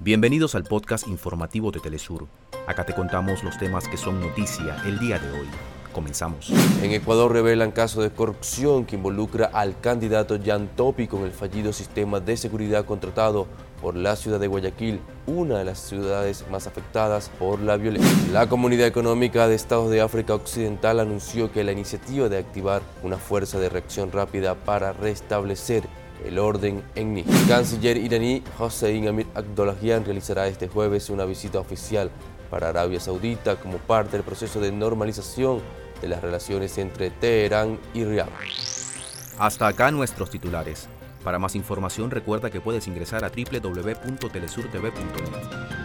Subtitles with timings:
[0.00, 2.26] Bienvenidos al podcast informativo de Telesur.
[2.66, 5.46] Acá te contamos los temas que son noticia el día de hoy.
[5.92, 6.50] Comenzamos.
[6.82, 11.72] En Ecuador revelan caso de corrupción que involucra al candidato Jan Topi con el fallido
[11.72, 13.46] sistema de seguridad contratado
[13.80, 18.32] por la ciudad de Guayaquil, una de las ciudades más afectadas por la violencia.
[18.32, 23.16] La Comunidad Económica de Estados de África Occidental anunció que la iniciativa de activar una
[23.16, 25.84] fuerza de reacción rápida para restablecer
[26.24, 27.34] el orden en Níger.
[27.34, 32.10] El canciller iraní Hossein Amir Abdollahian realizará este jueves una visita oficial
[32.50, 35.60] para Arabia Saudita como parte del proceso de normalización
[36.00, 38.28] de las relaciones entre Teherán y Riyadh.
[39.38, 40.88] Hasta acá nuestros titulares.
[41.24, 45.83] Para más información recuerda que puedes ingresar a www.telesurtv.net.